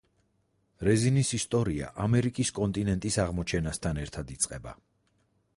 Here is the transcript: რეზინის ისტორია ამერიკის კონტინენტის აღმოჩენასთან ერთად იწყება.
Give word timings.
რეზინის 0.87 1.29
ისტორია 1.37 1.91
ამერიკის 2.07 2.53
კონტინენტის 2.61 3.21
აღმოჩენასთან 3.27 4.03
ერთად 4.07 4.37
იწყება. 4.39 4.79